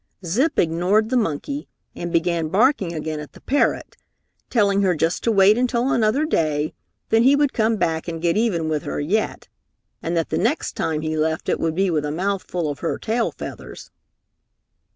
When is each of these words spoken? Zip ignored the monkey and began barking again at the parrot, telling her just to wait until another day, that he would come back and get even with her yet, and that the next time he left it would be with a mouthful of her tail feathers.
Zip 0.25 0.57
ignored 0.57 1.11
the 1.11 1.15
monkey 1.15 1.67
and 1.95 2.11
began 2.11 2.47
barking 2.47 2.91
again 2.91 3.19
at 3.19 3.33
the 3.33 3.41
parrot, 3.41 3.97
telling 4.49 4.81
her 4.81 4.95
just 4.95 5.23
to 5.23 5.31
wait 5.31 5.59
until 5.59 5.91
another 5.91 6.25
day, 6.25 6.73
that 7.09 7.21
he 7.21 7.35
would 7.35 7.53
come 7.53 7.75
back 7.77 8.07
and 8.07 8.19
get 8.19 8.35
even 8.35 8.67
with 8.67 8.81
her 8.81 8.99
yet, 8.99 9.47
and 10.01 10.17
that 10.17 10.29
the 10.29 10.39
next 10.39 10.71
time 10.75 11.01
he 11.01 11.15
left 11.15 11.49
it 11.49 11.59
would 11.59 11.75
be 11.75 11.91
with 11.91 12.03
a 12.03 12.11
mouthful 12.11 12.67
of 12.67 12.79
her 12.79 12.97
tail 12.97 13.31
feathers. 13.31 13.91